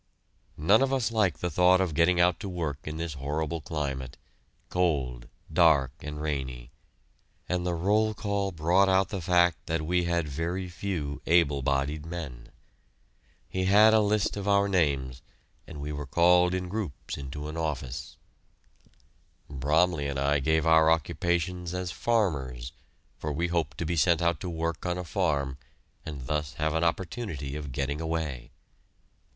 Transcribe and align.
None 0.57 0.81
of 0.81 0.91
us 0.91 1.11
like 1.11 1.37
the 1.37 1.51
thought 1.51 1.79
of 1.79 1.93
getting 1.93 2.19
out 2.19 2.39
to 2.39 2.49
work 2.49 2.79
in 2.87 2.97
this 2.97 3.13
horrible 3.13 3.61
climate, 3.61 4.17
cold, 4.69 5.27
dark, 5.53 5.91
and 5.99 6.19
rainy, 6.19 6.71
and 7.47 7.67
the 7.67 7.75
roll 7.75 8.15
call 8.15 8.51
brought 8.51 8.89
out 8.89 9.09
the 9.09 9.21
fact 9.21 9.59
that 9.67 9.83
we 9.85 10.05
had 10.05 10.27
very 10.27 10.67
few 10.69 11.21
able 11.27 11.61
bodied 11.61 12.03
men. 12.03 12.49
He 13.47 13.65
had 13.65 13.93
a 13.93 13.99
list 13.99 14.35
of 14.35 14.47
our 14.47 14.67
names, 14.67 15.21
and 15.67 15.79
we 15.79 15.91
were 15.91 16.07
called 16.07 16.55
in 16.55 16.67
groups 16.67 17.15
into 17.15 17.47
an 17.47 17.55
office. 17.55 18.17
Bromley 19.51 20.07
and 20.07 20.17
I 20.17 20.39
gave 20.39 20.65
our 20.65 20.89
occupations 20.89 21.75
as 21.75 21.91
"farmers," 21.91 22.71
for 23.19 23.31
we 23.31 23.49
hoped 23.49 23.77
to 23.77 23.85
be 23.85 23.95
sent 23.95 24.19
out 24.19 24.39
to 24.39 24.49
work 24.49 24.83
on 24.83 24.97
a 24.97 25.03
farm 25.03 25.59
and 26.03 26.25
thus 26.25 26.53
have 26.55 26.73
an 26.73 26.83
opportunity 26.83 27.55
of 27.55 27.71
getting 27.71 28.01
away. 28.01 28.49